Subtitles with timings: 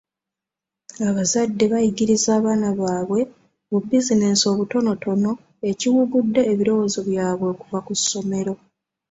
[1.09, 3.21] Abazadde bayigirizza abaana bwabwe
[3.71, 5.31] bu bizinensi obutonotono
[5.69, 8.39] ekiwugudde ebirowoozo byabwe okuva ku kusoma.